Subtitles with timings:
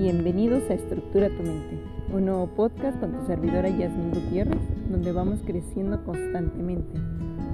[0.00, 1.78] Bienvenidos a Estructura tu Mente,
[2.10, 4.56] un nuevo podcast con tu servidora Yasmin Gutiérrez,
[4.90, 6.98] donde vamos creciendo constantemente,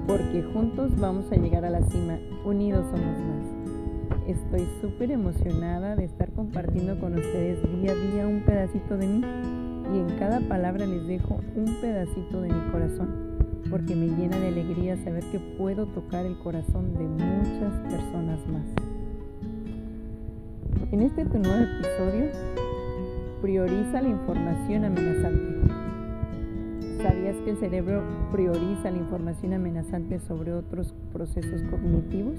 [0.07, 4.29] porque juntos vamos a llegar a la cima, unidos somos más.
[4.29, 9.23] Estoy súper emocionada de estar compartiendo con ustedes día a día un pedacito de mí
[9.93, 13.09] y en cada palabra les dejo un pedacito de mi corazón,
[13.69, 18.96] porque me llena de alegría saber que puedo tocar el corazón de muchas personas más.
[20.93, 22.31] En este tu nuevo episodio,
[23.43, 25.73] prioriza la información amenazante.
[27.03, 32.39] ¿Sabías que el cerebro prioriza la información amenazante sobre otros procesos cognitivos?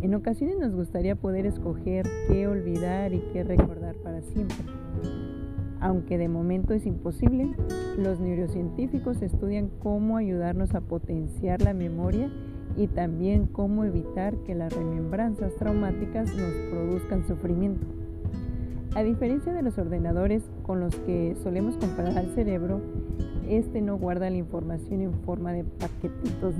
[0.00, 4.56] En ocasiones nos gustaría poder escoger qué olvidar y qué recordar para siempre.
[5.80, 7.54] Aunque de momento es imposible,
[7.98, 12.30] los neurocientíficos estudian cómo ayudarnos a potenciar la memoria
[12.78, 17.84] y también cómo evitar que las remembranzas traumáticas nos produzcan sufrimiento.
[18.94, 22.80] A diferencia de los ordenadores con los que solemos comparar al cerebro,
[23.48, 26.54] este no guarda la información en forma de paquetitos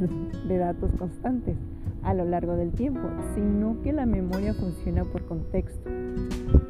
[0.49, 1.57] de datos constantes
[2.03, 5.89] a lo largo del tiempo, sino que la memoria funciona por contexto.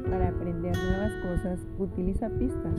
[0.09, 2.73] Para aprender nuevas cosas utiliza pistas,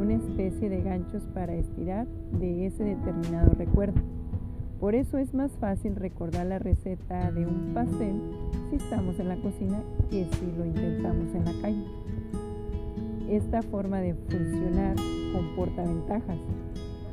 [0.00, 2.06] una especie de ganchos para estirar
[2.38, 4.00] de ese determinado recuerdo.
[4.82, 8.20] Por eso es más fácil recordar la receta de un pastel
[8.68, 9.80] si estamos en la cocina
[10.10, 11.84] que si lo intentamos en la calle.
[13.30, 14.96] Esta forma de funcionar
[15.32, 16.36] comporta ventajas.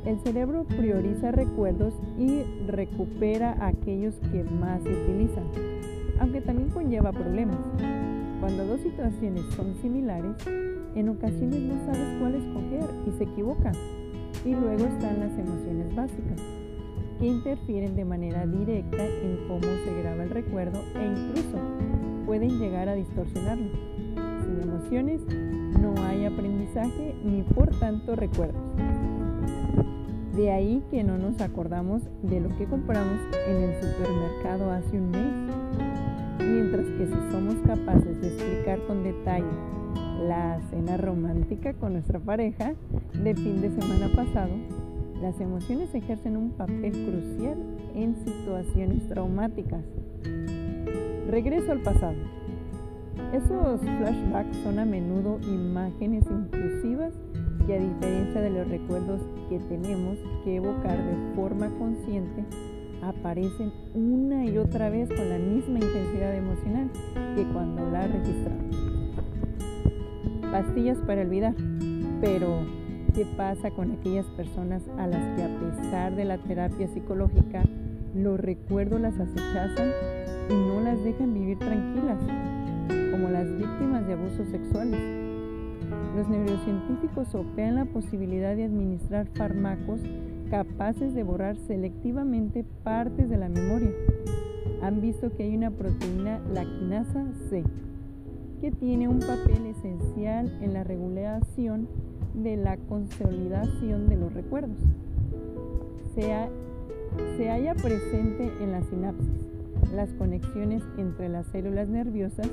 [0.04, 5.44] El cerebro prioriza recuerdos y recupera aquellos que más se utilizan,
[6.18, 7.60] aunque también conlleva problemas.
[8.40, 10.34] Cuando dos situaciones son similares,
[10.96, 13.74] en ocasiones no sabes cuál escoger y se equivocan.
[14.44, 16.59] Y luego están las emociones básicas
[17.20, 21.58] que interfieren de manera directa en cómo se graba el recuerdo e incluso
[22.24, 23.68] pueden llegar a distorsionarlo.
[24.42, 25.20] Sin emociones
[25.80, 28.62] no hay aprendizaje ni por tanto recuerdos.
[30.34, 35.10] De ahí que no nos acordamos de lo que compramos en el supermercado hace un
[35.10, 36.38] mes.
[36.38, 39.44] Mientras que si somos capaces de explicar con detalle
[40.26, 42.74] la cena romántica con nuestra pareja
[43.22, 44.52] de fin de semana pasado,
[45.20, 47.58] las emociones ejercen un papel crucial
[47.94, 49.84] en situaciones traumáticas.
[51.28, 52.16] Regreso al pasado.
[53.32, 57.12] Esos flashbacks son a menudo imágenes inclusivas
[57.66, 62.44] que a diferencia de los recuerdos que tenemos que evocar de forma consciente,
[63.02, 66.90] aparecen una y otra vez con la misma intensidad emocional
[67.36, 68.76] que cuando la registramos.
[70.50, 71.54] Pastillas para olvidar,
[72.20, 72.79] pero
[73.14, 77.64] ¿Qué pasa con aquellas personas a las que a pesar de la terapia psicológica
[78.14, 79.90] los recuerdos las acechazan
[80.48, 82.18] y no las dejan vivir tranquilas,
[83.10, 85.00] como las víctimas de abusos sexuales?
[86.16, 90.00] Los neurocientíficos operan la posibilidad de administrar fármacos
[90.48, 93.90] capaces de borrar selectivamente partes de la memoria.
[94.82, 97.64] Han visto que hay una proteína, la quinasa C,
[98.60, 101.88] que tiene un papel esencial en la regulación
[102.34, 104.76] de la consolidación de los recuerdos.
[106.14, 109.28] Se, halla presente en la sinapsis,
[109.94, 112.48] las conexiones entre las células nerviosas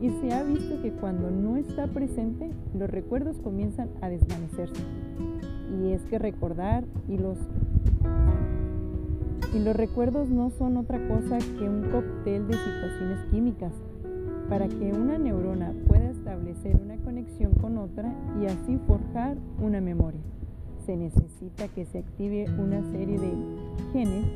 [0.00, 4.82] y se ha visto que cuando no está presente, los recuerdos comienzan a desvanecerse.
[5.82, 7.38] Y es que recordar y los
[9.54, 13.72] y los recuerdos no son otra cosa que un cóctel de situaciones químicas.
[14.48, 15.97] Para que una neurona pueda
[16.28, 20.20] establecer una conexión con otra y así forjar una memoria.
[20.84, 23.32] Se necesita que se active una serie de
[23.94, 24.26] genes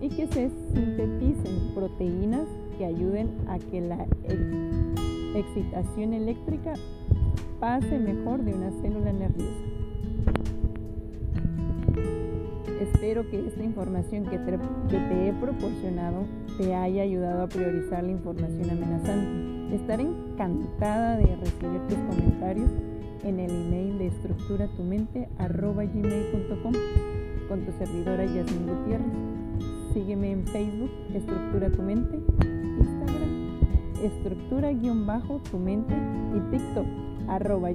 [0.00, 2.46] y que se sinteticen proteínas
[2.78, 4.06] que ayuden a que la
[5.34, 6.74] excitación eléctrica
[7.58, 9.60] pase mejor de una célula nerviosa.
[12.80, 16.26] Espero que esta información que te, que he proporcionado
[16.58, 19.51] te haya ayudado a priorizar la información amenazante.
[19.72, 22.70] Estaré encantada de recibir tus comentarios
[23.24, 26.72] en el email de estructuratumente.gmail.com
[27.48, 29.06] con tu servidora Yasmin Gutiérrez.
[29.94, 32.20] Sígueme en Facebook, Estructura Tu Mente,
[32.78, 33.60] Instagram,
[34.02, 35.94] Estructura-Tu Mente
[36.36, 36.86] y TikTok,
[37.28, 37.70] arroba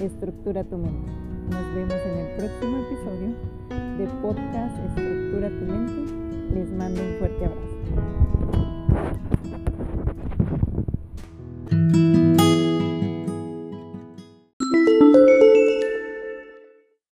[0.00, 1.10] Estructura Tu Mente.
[1.50, 3.34] Nos vemos en el próximo episodio
[3.98, 6.14] de podcast Estructura tu mente.
[6.54, 7.77] Les mando un fuerte abrazo.